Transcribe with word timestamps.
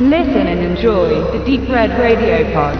Listen 0.00 0.46
and 0.46 0.60
enjoy 0.60 1.08
the 1.36 1.44
Deep 1.44 1.68
Red 1.68 1.90
Radio 1.98 2.44
Pod. 2.54 2.78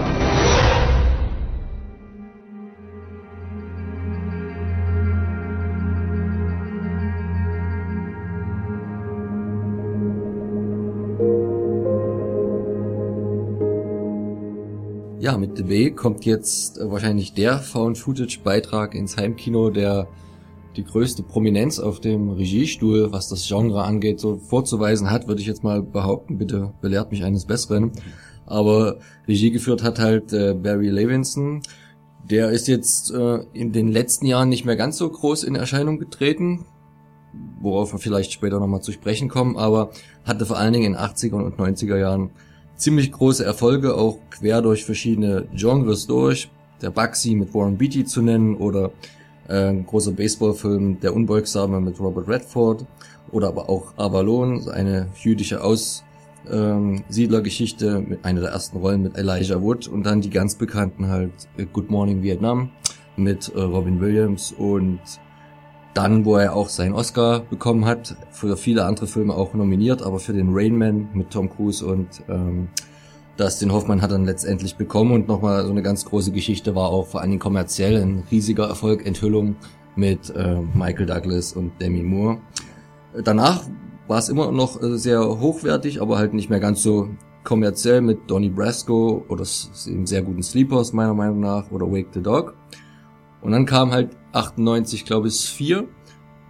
Ja, 15.19 15.37
mit 15.37 15.57
The 15.57 15.63
Bay 15.63 15.91
kommt 15.91 16.23
jetzt 16.23 16.77
äh, 16.77 16.89
wahrscheinlich 16.89 17.33
der 17.33 17.59
Found-Footage-Beitrag 17.59 18.95
ins 18.95 19.17
Heimkino, 19.17 19.69
der 19.71 20.07
die 20.79 20.85
größte 20.85 21.23
Prominenz 21.23 21.77
auf 21.77 21.99
dem 21.99 22.29
Regiestuhl, 22.29 23.11
was 23.11 23.27
das 23.27 23.45
Genre 23.45 23.83
angeht, 23.83 24.21
so 24.21 24.37
vorzuweisen 24.37 25.11
hat, 25.11 25.27
würde 25.27 25.41
ich 25.41 25.47
jetzt 25.47 25.61
mal 25.61 25.83
behaupten. 25.83 26.37
Bitte 26.37 26.71
belehrt 26.81 27.11
mich 27.11 27.25
eines 27.25 27.45
Besseren. 27.45 27.91
Aber 28.45 28.99
Regie 29.27 29.51
geführt 29.51 29.83
hat 29.83 29.99
halt 29.99 30.31
äh, 30.31 30.53
Barry 30.53 30.89
Levinson. 30.89 31.61
Der 32.29 32.51
ist 32.51 32.69
jetzt 32.69 33.11
äh, 33.11 33.39
in 33.51 33.73
den 33.73 33.89
letzten 33.89 34.25
Jahren 34.25 34.47
nicht 34.47 34.63
mehr 34.63 34.77
ganz 34.77 34.97
so 34.97 35.09
groß 35.09 35.43
in 35.43 35.55
Erscheinung 35.55 35.99
getreten, 35.99 36.65
worauf 37.59 37.91
wir 37.91 37.99
vielleicht 37.99 38.31
später 38.31 38.59
nochmal 38.59 38.81
zu 38.81 38.93
sprechen 38.93 39.27
kommen, 39.27 39.57
aber 39.57 39.91
hatte 40.23 40.45
vor 40.45 40.57
allen 40.57 40.71
Dingen 40.71 40.93
in 40.93 40.97
80er 40.97 41.33
und 41.33 41.57
90er 41.57 41.97
Jahren 41.97 42.31
ziemlich 42.77 43.11
große 43.11 43.43
Erfolge, 43.43 43.95
auch 43.95 44.17
quer 44.29 44.61
durch 44.61 44.85
verschiedene 44.85 45.45
Genres 45.53 46.07
durch. 46.07 46.49
Der 46.81 46.91
Bugsy 46.91 47.35
mit 47.35 47.53
Warren 47.53 47.77
Beatty 47.77 48.05
zu 48.05 48.21
nennen 48.21 48.55
oder 48.55 48.91
äh, 49.49 49.73
großer 49.73 50.11
Baseballfilm 50.11 50.99
Der 51.01 51.13
Unbeugsame 51.13 51.81
mit 51.81 51.99
Robert 51.99 52.27
Redford 52.27 52.85
oder 53.31 53.49
aber 53.49 53.69
auch 53.69 53.93
Avalon, 53.97 54.67
eine 54.69 55.07
jüdische 55.21 55.63
Aussiedlergeschichte 55.63 57.87
ähm, 57.87 58.09
mit 58.09 58.25
einer 58.25 58.41
der 58.41 58.49
ersten 58.51 58.77
Rollen 58.77 59.03
mit 59.03 59.17
Elijah 59.17 59.61
Wood 59.61 59.87
und 59.87 60.03
dann 60.03 60.21
die 60.21 60.29
ganz 60.29 60.55
bekannten 60.55 61.07
halt 61.07 61.31
äh, 61.57 61.65
Good 61.65 61.89
Morning 61.89 62.23
Vietnam 62.23 62.69
mit 63.17 63.51
äh, 63.53 63.59
Robin 63.59 63.99
Williams 63.99 64.51
und 64.51 64.99
dann, 65.93 66.23
wo 66.23 66.37
er 66.37 66.55
auch 66.55 66.69
seinen 66.69 66.93
Oscar 66.93 67.41
bekommen 67.41 67.83
hat, 67.85 68.15
für 68.31 68.55
viele 68.55 68.85
andere 68.85 69.07
Filme 69.07 69.33
auch 69.33 69.53
nominiert, 69.53 70.03
aber 70.03 70.19
für 70.19 70.31
den 70.33 70.49
Rain 70.51 70.77
Man 70.77 71.09
mit 71.13 71.31
Tom 71.31 71.49
Cruise 71.49 71.85
und 71.85 72.07
ähm, 72.29 72.69
Dustin 73.39 73.71
Hoffmann 73.71 74.01
hat 74.01 74.11
dann 74.11 74.25
letztendlich 74.25 74.75
bekommen 74.75 75.13
und 75.13 75.29
nochmal 75.29 75.63
so 75.63 75.71
eine 75.71 75.81
ganz 75.81 76.03
große 76.03 76.31
Geschichte 76.31 76.75
war 76.75 76.89
auch 76.89 77.07
vor 77.07 77.21
allen 77.21 77.29
Dingen 77.29 77.39
kommerziell 77.39 77.95
ein 77.95 78.23
riesiger 78.29 78.67
Erfolg, 78.67 79.05
Enthüllung 79.05 79.55
mit 79.95 80.29
äh, 80.31 80.57
Michael 80.73 81.05
Douglas 81.05 81.53
und 81.53 81.71
Demi 81.79 82.03
Moore. 82.03 82.39
Danach 83.23 83.63
war 84.09 84.19
es 84.19 84.27
immer 84.27 84.51
noch 84.51 84.81
äh, 84.81 84.97
sehr 84.97 85.21
hochwertig, 85.21 86.01
aber 86.01 86.17
halt 86.17 86.33
nicht 86.33 86.49
mehr 86.49 86.59
ganz 86.59 86.83
so 86.83 87.09
kommerziell 87.45 88.01
mit 88.01 88.29
Donnie 88.29 88.49
Brasco 88.49 89.23
oder 89.29 89.45
eben 89.87 90.05
sehr 90.05 90.21
guten 90.21 90.43
Sleepers 90.43 90.91
meiner 90.91 91.13
Meinung 91.13 91.39
nach 91.39 91.71
oder 91.71 91.89
Wake 91.89 92.09
the 92.13 92.21
Dog. 92.21 92.55
Und 93.41 93.53
dann 93.53 93.65
kam 93.65 93.91
halt 93.91 94.17
98, 94.33 95.05
glaube 95.05 95.29
ich, 95.29 95.39
4. 95.39 95.87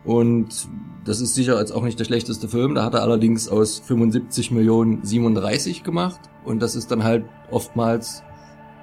Und 0.10 0.68
das 1.06 1.22
ist 1.22 1.36
sicher 1.36 1.60
jetzt 1.60 1.72
auch 1.72 1.84
nicht 1.84 2.00
der 2.00 2.06
schlechteste 2.06 2.48
Film. 2.48 2.74
Da 2.74 2.84
hat 2.84 2.96
er 2.96 3.04
allerdings 3.04 3.48
aus 3.48 3.78
75 3.78 4.50
Millionen 4.50 5.06
37 5.06 5.84
gemacht. 5.84 6.20
Und 6.44 6.64
das 6.64 6.76
ist 6.76 6.90
dann 6.90 7.04
halt 7.04 7.26
oftmals 7.52 8.24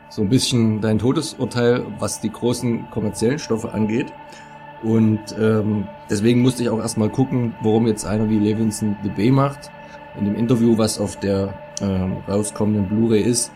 so 0.08 0.22
ein 0.22 0.28
bisschen 0.28 0.80
dein 0.80 1.00
Todesurteil, 1.00 1.84
was 1.98 2.20
die 2.20 2.30
großen 2.30 2.90
kommerziellen 2.92 3.40
Stoffe 3.40 3.72
angeht. 3.72 4.06
Und 4.84 5.18
ähm, 5.36 5.88
deswegen 6.08 6.42
musste 6.42 6.62
ich 6.62 6.68
auch 6.68 6.78
erstmal 6.78 7.10
gucken, 7.10 7.56
warum 7.60 7.88
jetzt 7.88 8.06
einer 8.06 8.30
wie 8.30 8.38
Levinson 8.38 8.96
The 9.02 9.08
B 9.08 9.32
macht. 9.32 9.72
In 10.16 10.26
dem 10.26 10.36
Interview, 10.36 10.78
was 10.78 11.00
auf 11.00 11.18
der 11.18 11.54
ähm, 11.80 12.18
rauskommenden 12.28 12.88
Blu-ray 12.88 13.22
ist, 13.22 13.50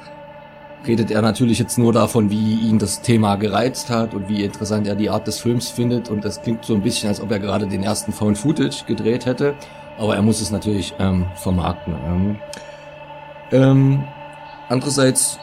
redet 0.86 1.10
er 1.10 1.22
natürlich 1.22 1.58
jetzt 1.58 1.78
nur 1.78 1.92
davon, 1.92 2.30
wie 2.30 2.54
ihn 2.54 2.78
das 2.78 3.02
Thema 3.02 3.36
gereizt 3.36 3.90
hat 3.90 4.14
und 4.14 4.28
wie 4.28 4.42
interessant 4.44 4.86
er 4.86 4.94
die 4.94 5.10
Art 5.10 5.26
des 5.26 5.40
Films 5.40 5.68
findet. 5.68 6.08
Und 6.08 6.24
das 6.24 6.42
klingt 6.42 6.64
so 6.64 6.74
ein 6.74 6.82
bisschen, 6.82 7.08
als 7.08 7.20
ob 7.20 7.30
er 7.30 7.38
gerade 7.38 7.66
den 7.66 7.82
ersten 7.82 8.12
Found 8.12 8.38
Footage 8.38 8.84
gedreht 8.86 9.26
hätte. 9.26 9.54
Aber 9.98 10.16
er 10.16 10.22
muss 10.22 10.40
es 10.40 10.50
natürlich 10.50 10.94
ähm, 10.98 11.26
vermarkten. 11.34 11.94
Ähm, 12.06 12.38
ähm, 13.52 14.04
andererseits 14.68 15.38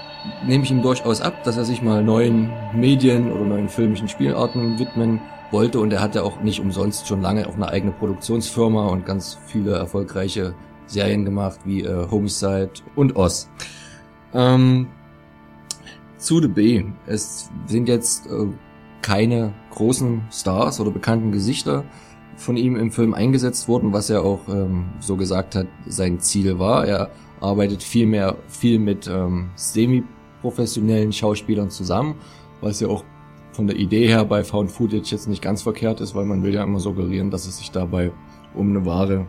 nehme 0.45 0.63
ich 0.63 0.71
ihm 0.71 0.81
durchaus 0.81 1.21
ab, 1.21 1.43
dass 1.43 1.57
er 1.57 1.65
sich 1.65 1.81
mal 1.81 2.03
neuen 2.03 2.49
Medien 2.73 3.31
oder 3.31 3.45
neuen 3.45 3.69
filmischen 3.69 4.07
Spielarten 4.07 4.79
widmen 4.79 5.21
wollte. 5.51 5.79
Und 5.79 5.93
er 5.93 6.01
hat 6.01 6.15
ja 6.15 6.23
auch 6.23 6.41
nicht 6.41 6.59
umsonst 6.59 7.07
schon 7.07 7.21
lange 7.21 7.47
auch 7.47 7.55
eine 7.55 7.69
eigene 7.69 7.91
Produktionsfirma 7.91 8.87
und 8.87 9.05
ganz 9.05 9.37
viele 9.45 9.75
erfolgreiche 9.75 10.55
Serien 10.87 11.25
gemacht, 11.25 11.59
wie 11.65 11.83
äh, 11.83 12.07
Homicide 12.09 12.71
und 12.95 13.15
Oz. 13.15 13.49
Ähm, 14.33 14.87
zu 16.17 16.41
The 16.41 16.47
B. 16.47 16.83
Es 17.05 17.49
sind 17.67 17.87
jetzt 17.87 18.27
äh, 18.27 18.47
keine 19.01 19.53
großen 19.71 20.23
Stars 20.31 20.79
oder 20.79 20.91
bekannten 20.91 21.31
Gesichter 21.31 21.83
von 22.35 22.57
ihm 22.57 22.75
im 22.75 22.91
Film 22.91 23.13
eingesetzt 23.13 23.67
worden, 23.67 23.93
was 23.93 24.09
er 24.09 24.23
auch 24.23 24.47
ähm, 24.47 24.85
so 24.99 25.15
gesagt 25.15 25.55
hat, 25.55 25.67
sein 25.87 26.19
Ziel 26.19 26.59
war. 26.59 26.85
Er 26.85 27.09
arbeitet 27.41 27.83
viel 27.83 28.05
mehr, 28.05 28.35
viel 28.47 28.79
mit 28.79 29.07
ähm, 29.07 29.49
semi-professionellen 29.55 31.11
Schauspielern 31.11 31.69
zusammen, 31.69 32.15
was 32.61 32.79
ja 32.79 32.87
auch 32.87 33.03
von 33.53 33.67
der 33.67 33.77
Idee 33.77 34.07
her 34.07 34.23
bei 34.23 34.43
Found 34.43 34.71
Footage 34.71 35.11
jetzt 35.11 35.27
nicht 35.27 35.41
ganz 35.41 35.63
verkehrt 35.63 35.99
ist, 35.99 36.13
weil 36.13 36.25
man 36.25 36.43
will 36.43 36.53
ja 36.53 36.63
immer 36.63 36.79
suggerieren, 36.79 37.31
dass 37.31 37.47
es 37.47 37.57
sich 37.57 37.71
dabei 37.71 38.11
um 38.53 38.69
eine 38.69 38.85
wahre 38.85 39.25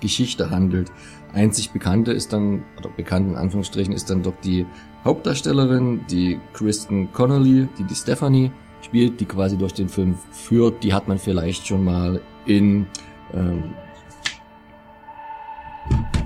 Geschichte 0.00 0.50
handelt. 0.50 0.90
Einzig 1.36 1.70
bekannte 1.70 2.12
ist 2.12 2.32
dann, 2.32 2.64
oder 2.78 2.88
bekannt 2.88 3.30
in 3.30 3.36
Anführungsstrichen, 3.36 3.92
ist 3.92 4.08
dann 4.10 4.22
doch 4.22 4.34
die 4.42 4.66
Hauptdarstellerin, 5.04 6.06
die 6.10 6.40
Kristen 6.54 7.12
Connolly, 7.12 7.68
die 7.78 7.84
die 7.84 7.94
Stephanie 7.94 8.50
spielt, 8.80 9.20
die 9.20 9.26
quasi 9.26 9.58
durch 9.58 9.74
den 9.74 9.88
Film 9.88 10.16
führt. 10.32 10.82
Die 10.82 10.94
hat 10.94 11.08
man 11.08 11.18
vielleicht 11.18 11.66
schon 11.66 11.84
mal 11.84 12.20
in 12.46 12.86
ähm, 13.34 13.74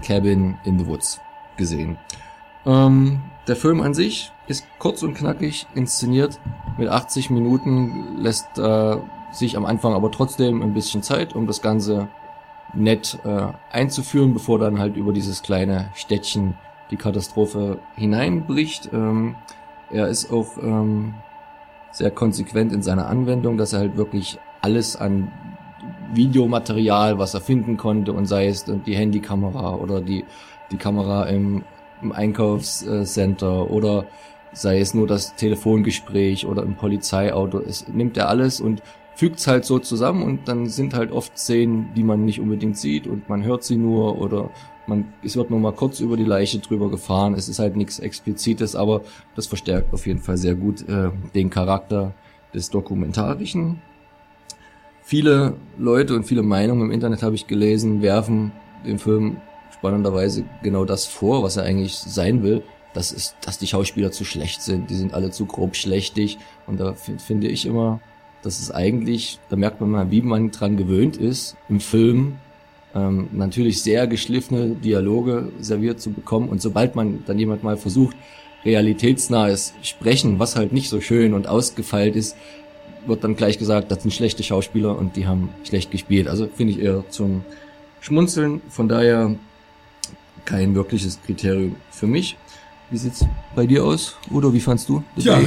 Cabin 0.06 0.56
in 0.64 0.78
the 0.78 0.86
Woods 0.86 1.20
gesehen. 1.56 1.98
Ähm, 2.64 3.20
der 3.48 3.56
Film 3.56 3.80
an 3.80 3.94
sich 3.94 4.30
ist 4.46 4.64
kurz 4.78 5.02
und 5.02 5.14
knackig 5.14 5.66
inszeniert. 5.74 6.38
Mit 6.78 6.88
80 6.88 7.30
Minuten 7.30 8.18
lässt 8.18 8.58
äh, 8.58 8.96
sich 9.32 9.56
am 9.56 9.66
Anfang 9.66 9.94
aber 9.94 10.10
trotzdem 10.12 10.62
ein 10.62 10.72
bisschen 10.72 11.02
Zeit, 11.02 11.34
um 11.34 11.46
das 11.46 11.62
Ganze 11.62 12.08
nett 12.74 13.18
äh, 13.24 13.46
einzuführen, 13.70 14.34
bevor 14.34 14.58
dann 14.58 14.78
halt 14.78 14.96
über 14.96 15.12
dieses 15.12 15.42
kleine 15.42 15.90
Städtchen 15.94 16.54
die 16.90 16.96
Katastrophe 16.96 17.78
hineinbricht. 17.96 18.90
Ähm, 18.92 19.36
er 19.90 20.08
ist 20.08 20.32
auch 20.32 20.56
ähm, 20.62 21.14
sehr 21.92 22.10
konsequent 22.10 22.72
in 22.72 22.82
seiner 22.82 23.06
Anwendung, 23.06 23.56
dass 23.56 23.72
er 23.72 23.80
halt 23.80 23.96
wirklich 23.96 24.38
alles 24.60 24.96
an 24.96 25.30
Videomaterial, 26.12 27.18
was 27.18 27.34
er 27.34 27.40
finden 27.40 27.76
konnte, 27.76 28.12
und 28.12 28.26
sei 28.26 28.46
es 28.48 28.64
die 28.64 28.96
Handykamera 28.96 29.76
oder 29.76 30.00
die, 30.00 30.24
die 30.70 30.76
Kamera 30.76 31.24
im, 31.24 31.64
im 32.02 32.12
Einkaufscenter 32.12 33.70
oder 33.70 34.06
sei 34.52 34.80
es 34.80 34.94
nur 34.94 35.06
das 35.06 35.36
Telefongespräch 35.36 36.46
oder 36.46 36.62
im 36.62 36.74
Polizeiauto, 36.74 37.60
es 37.60 37.86
nimmt 37.88 38.16
er 38.16 38.28
alles 38.28 38.60
und 38.60 38.82
fügt's 39.20 39.46
halt 39.46 39.66
so 39.66 39.78
zusammen 39.78 40.22
und 40.22 40.48
dann 40.48 40.66
sind 40.66 40.94
halt 40.94 41.12
oft 41.12 41.36
Szenen, 41.36 41.92
die 41.94 42.04
man 42.04 42.24
nicht 42.24 42.40
unbedingt 42.40 42.78
sieht 42.78 43.06
und 43.06 43.28
man 43.28 43.44
hört 43.44 43.64
sie 43.64 43.76
nur 43.76 44.18
oder 44.18 44.48
man, 44.86 45.12
es 45.22 45.36
wird 45.36 45.50
nur 45.50 45.60
mal 45.60 45.74
kurz 45.74 46.00
über 46.00 46.16
die 46.16 46.24
Leiche 46.24 46.58
drüber 46.58 46.90
gefahren. 46.90 47.34
Es 47.34 47.46
ist 47.46 47.58
halt 47.58 47.76
nichts 47.76 47.98
Explizites, 47.98 48.74
aber 48.74 49.02
das 49.36 49.46
verstärkt 49.46 49.92
auf 49.92 50.06
jeden 50.06 50.20
Fall 50.20 50.38
sehr 50.38 50.54
gut 50.54 50.88
äh, 50.88 51.10
den 51.34 51.50
Charakter 51.50 52.14
des 52.54 52.70
Dokumentarischen. 52.70 53.82
Viele 55.02 55.52
Leute 55.76 56.16
und 56.16 56.24
viele 56.24 56.42
Meinungen 56.42 56.86
im 56.86 56.90
Internet 56.90 57.22
habe 57.22 57.34
ich 57.34 57.46
gelesen, 57.46 58.00
werfen 58.00 58.52
dem 58.86 58.98
Film 58.98 59.36
spannenderweise 59.74 60.46
genau 60.62 60.86
das 60.86 61.04
vor, 61.04 61.42
was 61.42 61.58
er 61.58 61.64
eigentlich 61.64 61.98
sein 61.98 62.42
will. 62.42 62.62
Das 62.94 63.12
ist, 63.12 63.36
dass 63.42 63.58
die 63.58 63.66
Schauspieler 63.66 64.12
zu 64.12 64.24
schlecht 64.24 64.62
sind. 64.62 64.88
Die 64.88 64.96
sind 64.96 65.12
alle 65.12 65.30
zu 65.30 65.44
grob 65.44 65.76
schlechtig. 65.76 66.38
Und 66.66 66.80
da 66.80 66.94
finde 66.94 67.48
ich 67.48 67.66
immer, 67.66 68.00
dass 68.42 68.60
es 68.60 68.70
eigentlich, 68.70 69.38
da 69.48 69.56
merkt 69.56 69.80
man 69.80 69.90
mal, 69.90 70.10
wie 70.10 70.22
man 70.22 70.50
dran 70.50 70.76
gewöhnt 70.76 71.16
ist, 71.16 71.56
im 71.68 71.80
Film 71.80 72.36
ähm, 72.94 73.28
natürlich 73.32 73.82
sehr 73.82 74.06
geschliffene 74.06 74.70
Dialoge 74.70 75.52
serviert 75.60 76.00
zu 76.00 76.10
bekommen. 76.10 76.48
Und 76.48 76.62
sobald 76.62 76.96
man 76.96 77.22
dann 77.26 77.38
jemand 77.38 77.62
mal 77.62 77.76
versucht, 77.76 78.16
realitätsnahes 78.64 79.74
Sprechen, 79.82 80.38
was 80.38 80.56
halt 80.56 80.72
nicht 80.72 80.88
so 80.88 81.00
schön 81.00 81.34
und 81.34 81.46
ausgefeilt 81.46 82.16
ist, 82.16 82.36
wird 83.06 83.24
dann 83.24 83.36
gleich 83.36 83.58
gesagt, 83.58 83.90
das 83.90 84.02
sind 84.02 84.12
schlechte 84.12 84.42
Schauspieler 84.42 84.98
und 84.98 85.16
die 85.16 85.26
haben 85.26 85.50
schlecht 85.64 85.90
gespielt. 85.90 86.28
Also 86.28 86.48
finde 86.54 86.74
ich 86.74 86.80
eher 86.80 87.04
zum 87.08 87.44
Schmunzeln. 88.00 88.60
Von 88.68 88.88
daher 88.88 89.34
kein 90.44 90.74
wirkliches 90.74 91.18
Kriterium 91.22 91.76
für 91.90 92.06
mich. 92.06 92.36
Wie 92.90 92.98
sieht's 92.98 93.24
bei 93.54 93.66
dir 93.66 93.84
aus? 93.84 94.16
Oder 94.30 94.52
wie 94.52 94.60
fandst 94.60 94.88
du? 94.88 95.02
Ja, 95.16 95.40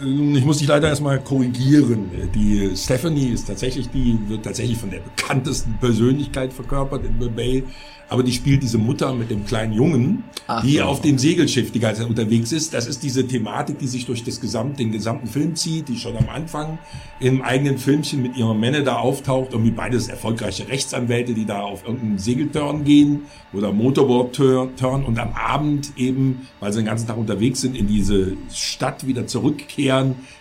ich 0.00 0.44
muss 0.44 0.58
dich 0.58 0.68
leider 0.68 0.88
erstmal 0.88 1.20
korrigieren. 1.20 2.10
Die 2.34 2.70
Stephanie 2.76 3.28
ist 3.28 3.46
tatsächlich 3.46 3.88
die, 3.90 4.18
wird 4.28 4.44
tatsächlich 4.44 4.78
von 4.78 4.90
der 4.90 5.00
bekanntesten 5.00 5.74
Persönlichkeit 5.80 6.52
verkörpert 6.52 7.04
in 7.04 7.20
The 7.20 7.28
Bay 7.28 7.64
aber 8.08 8.22
die 8.22 8.32
spielt 8.32 8.62
diese 8.62 8.78
Mutter 8.78 9.12
mit 9.14 9.30
dem 9.30 9.44
kleinen 9.44 9.72
Jungen, 9.72 10.24
Ach, 10.46 10.62
die 10.62 10.74
ja. 10.74 10.84
auf 10.84 11.00
dem 11.00 11.18
Segelschiff 11.18 11.72
die 11.72 11.80
ganze 11.80 12.02
Zeit 12.02 12.10
unterwegs 12.10 12.52
ist. 12.52 12.74
Das 12.74 12.86
ist 12.86 13.02
diese 13.02 13.26
Thematik, 13.26 13.78
die 13.78 13.86
sich 13.86 14.06
durch 14.06 14.22
das 14.22 14.40
gesamte, 14.40 14.78
den 14.78 14.92
gesamten 14.92 15.26
Film 15.26 15.56
zieht, 15.56 15.88
die 15.88 15.96
schon 15.96 16.16
am 16.16 16.28
Anfang 16.28 16.78
im 17.18 17.42
eigenen 17.42 17.78
Filmchen 17.78 18.22
mit 18.22 18.36
ihrer 18.36 18.54
Männer 18.54 18.82
da 18.82 18.96
auftaucht. 18.96 19.52
Irgendwie 19.52 19.70
beides 19.70 20.08
erfolgreiche 20.08 20.68
Rechtsanwälte, 20.68 21.34
die 21.34 21.46
da 21.46 21.62
auf 21.62 21.84
irgendeinen 21.84 22.18
Segeltörn 22.18 22.84
gehen 22.84 23.22
oder 23.52 23.72
Motorboard-Turn 23.72 25.04
und 25.04 25.18
am 25.18 25.32
Abend 25.32 25.92
eben, 25.96 26.46
weil 26.60 26.72
sie 26.72 26.80
den 26.80 26.86
ganzen 26.86 27.06
Tag 27.06 27.16
unterwegs 27.16 27.62
sind, 27.62 27.76
in 27.76 27.86
diese 27.86 28.36
Stadt 28.52 29.06
wieder 29.06 29.26
zurückkehren, 29.26 29.83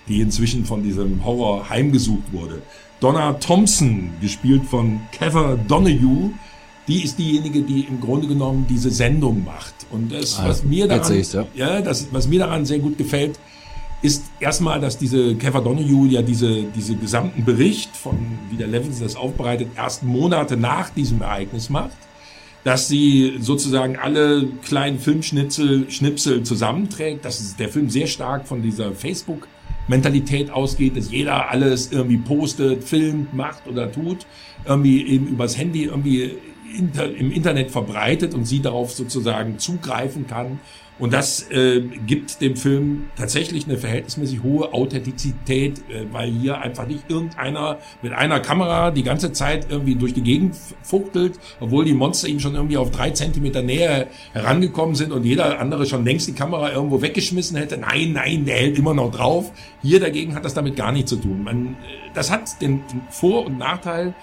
die 0.07 0.21
inzwischen 0.21 0.65
von 0.65 0.83
diesem 0.83 1.23
Horror 1.23 1.69
heimgesucht 1.69 2.31
wurde. 2.31 2.61
Donna 2.99 3.33
Thompson, 3.33 4.11
gespielt 4.21 4.63
von 4.65 5.01
Kevin 5.11 5.59
Donahue, 5.67 6.31
die 6.87 7.03
ist 7.03 7.17
diejenige, 7.17 7.61
die 7.61 7.81
im 7.81 7.99
Grunde 7.99 8.27
genommen 8.27 8.65
diese 8.69 8.91
Sendung 8.91 9.43
macht. 9.43 9.73
Und 9.89 10.11
das, 10.11 10.39
ah, 10.39 10.47
was 10.47 10.63
mir 10.63 10.87
daran, 10.87 11.21
ja. 11.31 11.45
ja, 11.55 11.81
das, 11.81 12.07
was 12.11 12.27
mir 12.27 12.39
daran 12.39 12.65
sehr 12.65 12.79
gut 12.79 12.97
gefällt, 12.97 13.39
ist 14.01 14.25
erstmal, 14.39 14.81
dass 14.81 14.97
diese 14.97 15.35
Kevin 15.35 15.63
Donahue 15.63 16.09
ja 16.09 16.21
diese, 16.21 16.63
diese 16.63 16.95
gesamten 16.95 17.45
Bericht 17.45 17.95
von, 17.95 18.17
wie 18.49 18.57
der 18.57 18.67
Levinson 18.67 19.03
das 19.03 19.15
aufbereitet, 19.15 19.69
erst 19.77 20.03
Monate 20.03 20.57
nach 20.57 20.89
diesem 20.89 21.21
Ereignis 21.21 21.69
macht, 21.69 21.97
dass 22.63 22.87
sie 22.87 23.37
sozusagen 23.39 23.97
alle 23.97 24.47
kleinen 24.63 24.99
Filmschnitzel, 24.99 25.89
Schnipsel 25.89 26.43
zusammenträgt, 26.43 27.25
dass 27.25 27.55
der 27.55 27.69
Film 27.69 27.89
sehr 27.89 28.07
stark 28.07 28.47
von 28.47 28.61
dieser 28.61 28.93
Facebook 28.93 29.47
Mentalität 29.87 30.49
ausgeht, 30.49 30.95
dass 30.95 31.11
jeder 31.11 31.49
alles 31.49 31.91
irgendwie 31.91 32.17
postet, 32.17 32.83
filmt, 32.83 33.33
macht 33.33 33.67
oder 33.67 33.91
tut, 33.91 34.25
irgendwie 34.65 35.05
eben 35.05 35.27
übers 35.27 35.57
Handy 35.57 35.83
irgendwie 35.83 36.37
im 37.17 37.31
Internet 37.31 37.71
verbreitet 37.71 38.33
und 38.33 38.45
sie 38.45 38.61
darauf 38.61 38.91
sozusagen 38.91 39.59
zugreifen 39.59 40.27
kann. 40.27 40.59
Und 40.99 41.11
das 41.11 41.49
äh, 41.49 41.81
gibt 42.05 42.39
dem 42.39 42.55
Film 42.55 43.07
tatsächlich 43.15 43.65
eine 43.65 43.77
verhältnismäßig 43.77 44.43
hohe 44.43 44.73
Authentizität, 44.73 45.79
äh, 45.89 46.05
weil 46.11 46.29
hier 46.31 46.61
einfach 46.61 46.87
nicht 46.87 47.09
irgendeiner 47.09 47.79
mit 48.03 48.13
einer 48.13 48.39
Kamera 48.39 48.91
die 48.91 49.01
ganze 49.01 49.31
Zeit 49.31 49.67
irgendwie 49.69 49.95
durch 49.95 50.13
die 50.13 50.21
Gegend 50.21 50.55
fuchtelt, 50.83 51.39
obwohl 51.59 51.83
die 51.85 51.93
Monster 51.93 52.27
ihm 52.27 52.39
schon 52.39 52.53
irgendwie 52.53 52.77
auf 52.77 52.91
drei 52.91 53.09
Zentimeter 53.09 53.63
näher 53.63 54.07
herangekommen 54.33 54.93
sind 54.93 55.11
und 55.11 55.25
jeder 55.25 55.59
andere 55.59 55.87
schon 55.87 56.05
längst 56.05 56.27
die 56.27 56.33
Kamera 56.33 56.71
irgendwo 56.71 57.01
weggeschmissen 57.01 57.57
hätte. 57.57 57.77
Nein, 57.77 58.13
nein, 58.13 58.45
der 58.45 58.57
hält 58.57 58.77
immer 58.77 58.93
noch 58.93 59.11
drauf. 59.11 59.51
Hier 59.81 59.99
dagegen 59.99 60.35
hat 60.35 60.45
das 60.45 60.53
damit 60.53 60.75
gar 60.75 60.91
nichts 60.91 61.09
zu 61.09 61.15
tun. 61.15 61.43
Man, 61.43 61.75
äh, 61.83 62.02
das 62.13 62.31
hat 62.31 62.61
den, 62.61 62.83
Vor- 63.09 63.45
und 63.45 63.57
Nachteil, 63.57 64.13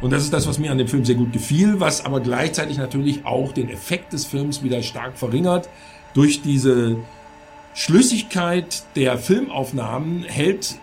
und 0.00 0.12
das 0.12 0.22
ist 0.22 0.32
das, 0.32 0.46
was 0.46 0.58
mir 0.58 0.70
an 0.70 0.78
dem 0.78 0.88
Film 0.88 1.04
sehr 1.04 1.16
gut 1.16 1.32
gefiel, 1.32 1.80
was 1.80 2.04
aber 2.04 2.20
gleichzeitig 2.20 2.78
natürlich 2.78 3.26
auch 3.26 3.52
den 3.52 3.68
Effekt 3.68 4.12
des 4.12 4.24
Films 4.24 4.62
wieder 4.62 4.82
stark 4.82 5.18
verringert. 5.18 5.68
Durch 6.14 6.42
diese 6.42 6.96
Schlüssigkeit 7.80 8.82
der 8.94 9.16
Filmaufnahmen 9.16 10.24
hält 10.24 10.74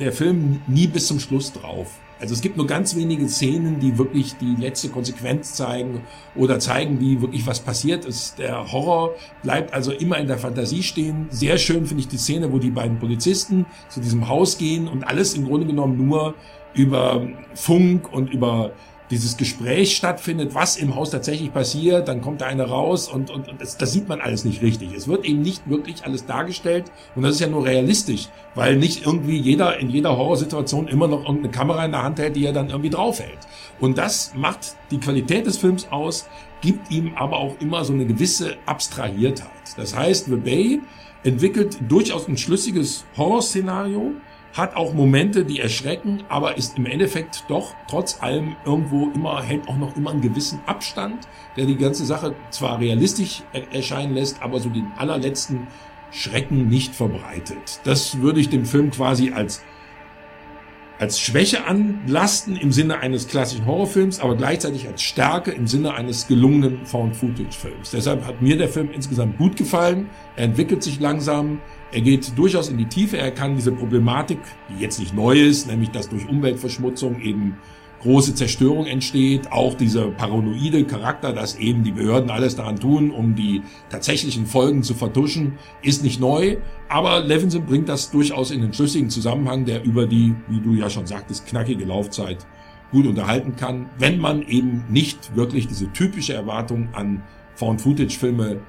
der 0.00 0.10
Film 0.10 0.62
nie 0.66 0.86
bis 0.86 1.06
zum 1.06 1.20
Schluss 1.20 1.52
drauf. 1.52 1.98
Also 2.18 2.32
es 2.32 2.40
gibt 2.40 2.56
nur 2.56 2.66
ganz 2.66 2.96
wenige 2.96 3.28
Szenen, 3.28 3.78
die 3.78 3.98
wirklich 3.98 4.38
die 4.38 4.54
letzte 4.58 4.88
Konsequenz 4.88 5.52
zeigen 5.52 6.00
oder 6.34 6.58
zeigen, 6.58 6.98
wie 6.98 7.20
wirklich 7.20 7.46
was 7.46 7.60
passiert 7.60 8.06
ist. 8.06 8.38
Der 8.38 8.72
Horror 8.72 9.16
bleibt 9.42 9.74
also 9.74 9.92
immer 9.92 10.16
in 10.16 10.28
der 10.28 10.38
Fantasie 10.38 10.82
stehen. 10.82 11.26
Sehr 11.28 11.58
schön 11.58 11.84
finde 11.84 12.00
ich 12.00 12.08
die 12.08 12.16
Szene, 12.16 12.50
wo 12.50 12.58
die 12.58 12.70
beiden 12.70 12.98
Polizisten 12.98 13.66
zu 13.90 14.00
diesem 14.00 14.26
Haus 14.26 14.56
gehen 14.56 14.88
und 14.88 15.04
alles 15.04 15.34
im 15.34 15.44
Grunde 15.44 15.66
genommen 15.66 16.06
nur 16.06 16.36
über 16.72 17.28
Funk 17.52 18.10
und 18.10 18.32
über 18.32 18.72
dieses 19.10 19.36
Gespräch 19.36 19.96
stattfindet, 19.96 20.54
was 20.54 20.76
im 20.76 20.94
Haus 20.96 21.10
tatsächlich 21.10 21.52
passiert, 21.52 22.08
dann 22.08 22.20
kommt 22.20 22.40
da 22.40 22.46
einer 22.46 22.64
raus 22.64 23.08
und, 23.08 23.30
und, 23.30 23.48
und 23.48 23.60
das, 23.60 23.76
das 23.76 23.92
sieht 23.92 24.08
man 24.08 24.20
alles 24.20 24.44
nicht 24.44 24.62
richtig. 24.62 24.92
Es 24.94 25.06
wird 25.06 25.24
eben 25.24 25.42
nicht 25.42 25.68
wirklich 25.68 26.04
alles 26.04 26.26
dargestellt 26.26 26.90
und 27.14 27.22
das 27.22 27.36
ist 27.36 27.40
ja 27.40 27.46
nur 27.46 27.64
realistisch, 27.64 28.28
weil 28.54 28.76
nicht 28.76 29.06
irgendwie 29.06 29.36
jeder 29.36 29.78
in 29.78 29.90
jeder 29.90 30.16
Horrorsituation 30.16 30.88
immer 30.88 31.06
noch 31.06 31.20
irgendeine 31.20 31.50
Kamera 31.50 31.84
in 31.84 31.92
der 31.92 32.02
Hand 32.02 32.18
hält, 32.18 32.36
die 32.36 32.44
er 32.44 32.52
dann 32.52 32.70
irgendwie 32.70 32.90
draufhält. 32.90 33.38
Und 33.78 33.98
das 33.98 34.32
macht 34.34 34.76
die 34.90 34.98
Qualität 34.98 35.46
des 35.46 35.58
Films 35.58 35.86
aus, 35.90 36.26
gibt 36.60 36.90
ihm 36.90 37.12
aber 37.16 37.36
auch 37.36 37.54
immer 37.60 37.84
so 37.84 37.92
eine 37.92 38.06
gewisse 38.06 38.56
Abstrahiertheit. 38.66 39.50
Das 39.76 39.96
heißt, 39.96 40.26
The 40.26 40.36
Bay 40.36 40.80
entwickelt 41.22 41.78
durchaus 41.88 42.28
ein 42.28 42.36
schlüssiges 42.36 43.04
Horrorszenario, 43.16 44.12
hat 44.56 44.74
auch 44.74 44.94
Momente, 44.94 45.44
die 45.44 45.60
erschrecken, 45.60 46.24
aber 46.28 46.56
ist 46.56 46.78
im 46.78 46.86
Endeffekt 46.86 47.44
doch 47.48 47.74
trotz 47.88 48.22
allem 48.22 48.56
irgendwo 48.64 49.10
immer, 49.10 49.42
hält 49.42 49.68
auch 49.68 49.76
noch 49.76 49.96
immer 49.96 50.10
einen 50.10 50.22
gewissen 50.22 50.60
Abstand, 50.66 51.28
der 51.56 51.66
die 51.66 51.76
ganze 51.76 52.06
Sache 52.06 52.34
zwar 52.50 52.80
realistisch 52.80 53.42
erscheinen 53.72 54.14
lässt, 54.14 54.42
aber 54.42 54.60
so 54.60 54.68
den 54.68 54.92
allerletzten 54.96 55.66
Schrecken 56.10 56.68
nicht 56.68 56.94
verbreitet. 56.94 57.80
Das 57.84 58.20
würde 58.20 58.40
ich 58.40 58.48
dem 58.48 58.64
Film 58.64 58.90
quasi 58.90 59.32
als 59.32 59.62
als 60.98 61.20
Schwäche 61.20 61.66
anlasten 61.66 62.56
im 62.56 62.72
Sinne 62.72 63.00
eines 63.00 63.28
klassischen 63.28 63.66
Horrorfilms, 63.66 64.20
aber 64.20 64.34
gleichzeitig 64.34 64.88
als 64.88 65.02
Stärke 65.02 65.50
im 65.50 65.66
Sinne 65.66 65.94
eines 65.94 66.26
gelungenen 66.26 66.86
Found-Footage-Films. 66.86 67.90
Deshalb 67.90 68.26
hat 68.26 68.40
mir 68.40 68.56
der 68.56 68.68
Film 68.68 68.90
insgesamt 68.90 69.36
gut 69.36 69.56
gefallen. 69.56 70.08
Er 70.36 70.44
entwickelt 70.44 70.82
sich 70.82 70.98
langsam. 70.98 71.60
Er 71.92 72.00
geht 72.00 72.36
durchaus 72.36 72.68
in 72.68 72.78
die 72.78 72.86
Tiefe. 72.86 73.18
Er 73.18 73.30
kann 73.30 73.56
diese 73.56 73.72
Problematik, 73.72 74.38
die 74.68 74.82
jetzt 74.82 74.98
nicht 74.98 75.14
neu 75.14 75.38
ist, 75.38 75.66
nämlich 75.68 75.90
dass 75.90 76.08
durch 76.08 76.28
Umweltverschmutzung 76.28 77.20
eben 77.20 77.56
große 78.02 78.34
Zerstörung 78.34 78.86
entsteht, 78.86 79.50
auch 79.50 79.74
dieser 79.74 80.10
paranoide 80.10 80.84
Charakter, 80.84 81.32
dass 81.32 81.56
eben 81.56 81.82
die 81.82 81.92
Behörden 81.92 82.30
alles 82.30 82.54
daran 82.54 82.78
tun, 82.78 83.10
um 83.10 83.34
die 83.34 83.62
tatsächlichen 83.88 84.46
Folgen 84.46 84.82
zu 84.82 84.94
vertuschen, 84.94 85.58
ist 85.82 86.04
nicht 86.04 86.20
neu. 86.20 86.58
Aber 86.88 87.20
Levinson 87.20 87.64
bringt 87.64 87.88
das 87.88 88.10
durchaus 88.10 88.50
in 88.50 88.60
den 88.60 88.72
schlüssigen 88.72 89.10
Zusammenhang, 89.10 89.64
der 89.64 89.84
über 89.84 90.06
die, 90.06 90.34
wie 90.48 90.60
du 90.60 90.74
ja 90.74 90.90
schon 90.90 91.06
sagtest, 91.06 91.46
knackige 91.46 91.84
Laufzeit 91.84 92.46
gut 92.92 93.06
unterhalten 93.06 93.56
kann, 93.56 93.90
wenn 93.98 94.20
man 94.20 94.42
eben 94.42 94.84
nicht 94.88 95.34
wirklich 95.34 95.66
diese 95.66 95.92
typische 95.92 96.34
Erwartung 96.34 96.88
an 96.92 97.22
Found-Footage-Filme 97.56 98.60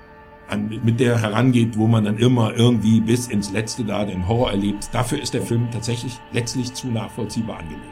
an, 0.47 0.79
mit 0.83 0.99
der 0.99 1.21
herangeht, 1.21 1.77
wo 1.77 1.87
man 1.87 2.05
dann 2.05 2.17
immer 2.17 2.55
irgendwie 2.55 3.01
bis 3.01 3.27
ins 3.27 3.51
Letzte 3.51 3.83
da 3.83 4.05
den 4.05 4.27
Horror 4.27 4.51
erlebt. 4.51 4.89
Dafür 4.91 5.21
ist 5.21 5.33
der 5.33 5.41
Film 5.41 5.69
tatsächlich 5.71 6.19
letztlich 6.31 6.73
zu 6.73 6.87
nachvollziehbar 6.87 7.59
angelegt. 7.59 7.83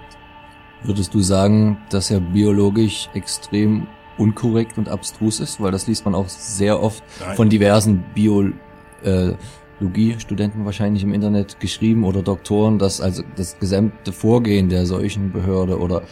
Würdest 0.84 1.14
du 1.14 1.20
sagen, 1.20 1.78
dass 1.90 2.12
er 2.12 2.20
biologisch 2.20 3.10
extrem 3.14 3.88
unkorrekt 4.18 4.78
und 4.78 4.88
abstrus 4.88 5.40
ist? 5.40 5.60
Weil 5.60 5.72
das 5.72 5.88
liest 5.88 6.06
man 6.06 6.16
auch 6.16 6.30
sehr 6.30 6.82
oft 6.82 7.04
Nein. 7.20 7.36
von 7.36 7.50
diversen 7.50 8.04
Biologiestudenten 8.14 10.66
wahrscheinlich 10.66 11.04
im 11.04 11.14
Internet 11.14 11.60
geschrieben 11.60 12.04
oder 12.04 12.22
Doktoren, 12.22 12.78
dass 12.78 13.02
also 13.02 13.24
das 13.36 13.58
gesamte 13.60 14.12
Vorgehen 14.12 14.70
der 14.70 14.86
solchen 14.86 15.32
Behörde 15.32 15.80
oder 15.80 16.04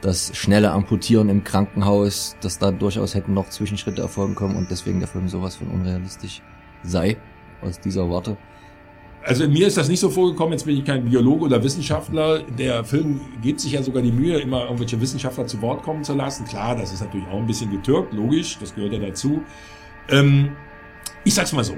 das 0.00 0.36
schnelle 0.36 0.70
Amputieren 0.70 1.28
im 1.28 1.44
Krankenhaus, 1.44 2.36
dass 2.40 2.58
da 2.58 2.70
durchaus 2.70 3.14
hätten 3.14 3.34
noch 3.34 3.48
Zwischenschritte 3.50 4.02
erfolgen 4.02 4.34
können 4.34 4.56
und 4.56 4.70
deswegen 4.70 5.00
der 5.00 5.08
Film 5.08 5.28
sowas 5.28 5.56
von 5.56 5.68
unrealistisch 5.68 6.42
sei 6.82 7.16
aus 7.62 7.78
dieser 7.80 8.08
Warte 8.08 8.36
also 9.22 9.48
mir 9.48 9.66
ist 9.66 9.76
das 9.76 9.88
nicht 9.88 10.00
so 10.00 10.08
vorgekommen, 10.08 10.52
jetzt 10.52 10.64
bin 10.64 10.76
ich 10.76 10.84
kein 10.84 11.04
Biologe 11.04 11.44
oder 11.44 11.62
Wissenschaftler. 11.62 12.42
Der 12.58 12.84
Film 12.84 13.20
gibt 13.42 13.60
sich 13.60 13.72
ja 13.72 13.82
sogar 13.82 14.02
die 14.02 14.12
Mühe, 14.12 14.38
immer 14.38 14.64
irgendwelche 14.64 15.00
Wissenschaftler 15.00 15.46
zu 15.46 15.60
Wort 15.60 15.82
kommen 15.82 16.02
zu 16.04 16.14
lassen. 16.14 16.46
Klar, 16.46 16.76
das 16.76 16.92
ist 16.92 17.00
natürlich 17.00 17.26
auch 17.28 17.38
ein 17.38 17.46
bisschen 17.46 17.70
getürkt, 17.70 18.12
logisch, 18.14 18.58
das 18.58 18.74
gehört 18.74 18.92
ja 18.92 18.98
dazu. 18.98 19.42
Ähm, 20.08 20.52
ich 21.24 21.34
sag's 21.34 21.52
mal 21.52 21.64
so. 21.64 21.76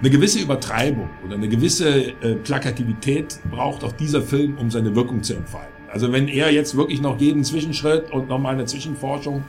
Eine 0.00 0.10
gewisse 0.10 0.38
Übertreibung 0.38 1.10
oder 1.24 1.34
eine 1.34 1.48
gewisse 1.48 2.12
äh, 2.22 2.36
Plakativität 2.36 3.40
braucht 3.50 3.82
auch 3.82 3.92
dieser 3.92 4.22
Film, 4.22 4.56
um 4.58 4.70
seine 4.70 4.94
Wirkung 4.94 5.24
zu 5.24 5.34
entfalten. 5.34 5.77
Also 5.90 6.12
wenn 6.12 6.28
er 6.28 6.52
jetzt 6.52 6.76
wirklich 6.76 7.00
noch 7.00 7.20
jeden 7.20 7.44
Zwischenschritt 7.44 8.10
und 8.10 8.28
nochmal 8.28 8.54
eine 8.54 8.64
Zwischenforschung 8.66 9.44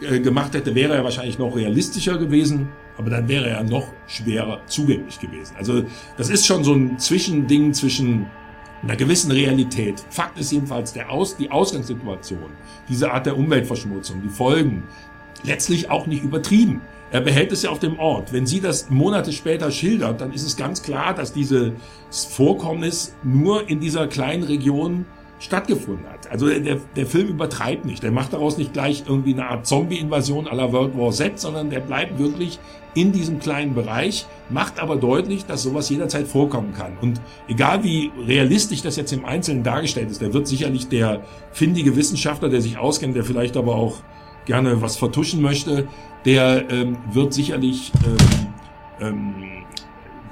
äh, 0.00 0.20
gemacht 0.20 0.54
hätte, 0.54 0.74
wäre 0.74 0.94
er 0.94 1.04
wahrscheinlich 1.04 1.38
noch 1.38 1.54
realistischer 1.54 2.18
gewesen, 2.18 2.68
aber 2.96 3.10
dann 3.10 3.28
wäre 3.28 3.48
er 3.48 3.62
noch 3.62 3.88
schwerer 4.06 4.60
zugänglich 4.66 5.20
gewesen. 5.20 5.54
Also 5.56 5.84
das 6.16 6.28
ist 6.28 6.46
schon 6.46 6.64
so 6.64 6.74
ein 6.74 6.98
Zwischending 6.98 7.72
zwischen 7.72 8.26
einer 8.82 8.96
gewissen 8.96 9.30
Realität. 9.30 10.02
Fakt 10.10 10.38
ist 10.38 10.50
jedenfalls 10.50 10.92
der 10.92 11.10
Aus, 11.10 11.36
die 11.36 11.50
Ausgangssituation, 11.50 12.50
diese 12.88 13.12
Art 13.12 13.26
der 13.26 13.36
Umweltverschmutzung, 13.36 14.22
die 14.22 14.28
Folgen, 14.28 14.82
letztlich 15.44 15.90
auch 15.90 16.06
nicht 16.06 16.24
übertrieben. 16.24 16.80
Er 17.12 17.20
behält 17.20 17.52
es 17.52 17.62
ja 17.62 17.70
auf 17.70 17.78
dem 17.78 17.98
Ort. 17.98 18.32
Wenn 18.32 18.46
sie 18.46 18.60
das 18.60 18.88
Monate 18.88 19.32
später 19.32 19.70
schildert, 19.70 20.20
dann 20.20 20.32
ist 20.32 20.44
es 20.44 20.56
ganz 20.56 20.82
klar, 20.82 21.14
dass 21.14 21.32
dieses 21.32 21.72
Vorkommnis 22.10 23.14
nur 23.22 23.68
in 23.68 23.80
dieser 23.80 24.06
kleinen 24.06 24.44
Region 24.44 25.04
stattgefunden 25.42 26.06
hat. 26.08 26.30
Also 26.30 26.48
der, 26.48 26.76
der 26.76 27.06
Film 27.06 27.28
übertreibt 27.28 27.84
nicht. 27.84 28.02
Der 28.02 28.12
macht 28.12 28.32
daraus 28.32 28.58
nicht 28.58 28.72
gleich 28.72 29.02
irgendwie 29.06 29.32
eine 29.32 29.48
Art 29.48 29.66
Zombie-Invasion 29.66 30.44
la 30.44 30.72
World 30.72 30.96
War 30.96 31.10
Z, 31.10 31.38
sondern 31.38 31.68
der 31.68 31.80
bleibt 31.80 32.18
wirklich 32.18 32.60
in 32.94 33.10
diesem 33.10 33.40
kleinen 33.40 33.74
Bereich, 33.74 34.26
macht 34.50 34.78
aber 34.78 34.96
deutlich, 34.96 35.44
dass 35.44 35.62
sowas 35.62 35.88
jederzeit 35.88 36.28
vorkommen 36.28 36.74
kann. 36.74 36.96
Und 37.00 37.20
egal 37.48 37.82
wie 37.82 38.12
realistisch 38.24 38.82
das 38.82 38.96
jetzt 38.96 39.12
im 39.12 39.24
Einzelnen 39.24 39.64
dargestellt 39.64 40.10
ist, 40.10 40.20
der 40.20 40.32
wird 40.32 40.46
sicherlich 40.46 40.88
der 40.88 41.22
findige 41.52 41.96
Wissenschaftler, 41.96 42.48
der 42.48 42.60
sich 42.60 42.78
auskennt, 42.78 43.16
der 43.16 43.24
vielleicht 43.24 43.56
aber 43.56 43.74
auch 43.74 43.96
gerne 44.44 44.80
was 44.80 44.96
vertuschen 44.96 45.42
möchte, 45.42 45.88
der 46.24 46.70
ähm, 46.70 46.98
wird 47.12 47.32
sicherlich 47.32 47.90
ähm, 48.04 48.52
ähm, 49.00 49.61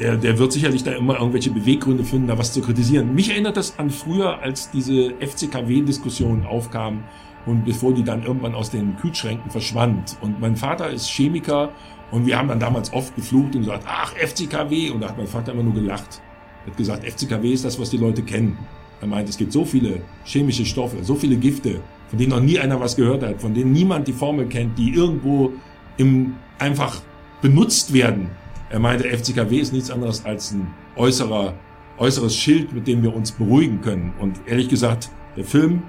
der, 0.00 0.16
der 0.16 0.38
wird 0.38 0.52
sicherlich 0.52 0.82
da 0.82 0.92
immer 0.92 1.18
irgendwelche 1.18 1.50
Beweggründe 1.50 2.04
finden, 2.04 2.26
da 2.26 2.38
was 2.38 2.52
zu 2.52 2.62
kritisieren. 2.62 3.14
Mich 3.14 3.30
erinnert 3.30 3.56
das 3.56 3.78
an 3.78 3.90
früher, 3.90 4.40
als 4.40 4.70
diese 4.70 5.12
FCKW-Diskussion 5.20 6.46
aufkam 6.46 7.04
und 7.46 7.64
bevor 7.64 7.92
die 7.92 8.02
dann 8.02 8.22
irgendwann 8.22 8.54
aus 8.54 8.70
den 8.70 8.96
Kühlschränken 8.96 9.50
verschwand. 9.50 10.16
Und 10.22 10.40
mein 10.40 10.56
Vater 10.56 10.90
ist 10.90 11.08
Chemiker 11.08 11.70
und 12.10 12.26
wir 12.26 12.38
haben 12.38 12.48
dann 12.48 12.60
damals 12.60 12.92
oft 12.92 13.14
geflucht 13.14 13.54
und 13.54 13.62
gesagt, 13.62 13.84
ach, 13.86 14.14
FCKW. 14.16 14.90
Und 14.90 15.02
da 15.02 15.10
hat 15.10 15.18
mein 15.18 15.26
Vater 15.26 15.52
immer 15.52 15.62
nur 15.62 15.74
gelacht. 15.74 16.22
Er 16.64 16.70
hat 16.70 16.78
gesagt, 16.78 17.04
FCKW 17.04 17.52
ist 17.52 17.64
das, 17.64 17.78
was 17.78 17.90
die 17.90 17.98
Leute 17.98 18.22
kennen. 18.22 18.58
Er 19.02 19.06
meint, 19.06 19.28
es 19.28 19.36
gibt 19.36 19.52
so 19.52 19.64
viele 19.64 20.00
chemische 20.24 20.64
Stoffe, 20.64 20.96
so 21.02 21.14
viele 21.14 21.36
Gifte, 21.36 21.80
von 22.08 22.18
denen 22.18 22.30
noch 22.30 22.40
nie 22.40 22.58
einer 22.58 22.80
was 22.80 22.96
gehört 22.96 23.22
hat, 23.22 23.40
von 23.40 23.54
denen 23.54 23.72
niemand 23.72 24.08
die 24.08 24.12
Formel 24.12 24.46
kennt, 24.46 24.78
die 24.78 24.94
irgendwo 24.94 25.52
im 25.96 26.34
einfach 26.58 27.00
benutzt 27.40 27.94
werden 27.94 28.30
er 28.70 28.78
meinte, 28.78 29.04
FCKW 29.08 29.58
ist 29.58 29.72
nichts 29.72 29.90
anderes 29.90 30.24
als 30.24 30.52
ein 30.52 30.68
äußerer, 30.96 31.54
äußeres 31.98 32.34
Schild, 32.34 32.72
mit 32.72 32.86
dem 32.86 33.02
wir 33.02 33.14
uns 33.14 33.32
beruhigen 33.32 33.80
können. 33.80 34.14
Und 34.18 34.40
ehrlich 34.46 34.68
gesagt, 34.68 35.10
der 35.36 35.44
Film 35.44 35.82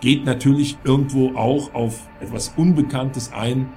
geht 0.00 0.24
natürlich 0.24 0.76
irgendwo 0.84 1.34
auch 1.36 1.72
auf 1.74 2.08
etwas 2.20 2.52
Unbekanntes 2.56 3.32
ein 3.32 3.68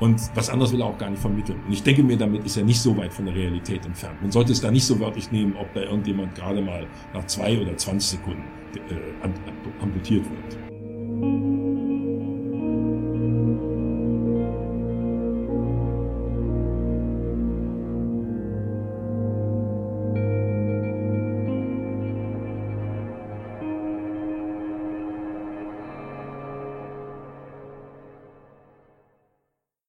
und 0.00 0.20
was 0.34 0.50
anderes 0.50 0.72
will 0.72 0.80
er 0.80 0.86
auch 0.86 0.98
gar 0.98 1.10
nicht 1.10 1.20
vermitteln. 1.20 1.58
Und 1.66 1.72
ich 1.72 1.82
denke 1.82 2.02
mir, 2.02 2.16
damit 2.16 2.44
ist 2.44 2.56
er 2.56 2.64
nicht 2.64 2.80
so 2.80 2.96
weit 2.96 3.12
von 3.12 3.26
der 3.26 3.34
Realität 3.34 3.84
entfernt. 3.86 4.20
Man 4.20 4.32
sollte 4.32 4.52
es 4.52 4.60
da 4.60 4.70
nicht 4.70 4.84
so 4.84 4.98
wörtlich 4.98 5.30
nehmen, 5.30 5.54
ob 5.56 5.72
da 5.74 5.82
irgendjemand 5.82 6.34
gerade 6.34 6.60
mal 6.60 6.86
nach 7.14 7.26
zwei 7.26 7.58
oder 7.58 7.76
zwanzig 7.76 8.18
Sekunden 8.18 8.44
äh, 8.74 9.82
amputiert 9.82 10.24
wird. 10.24 10.65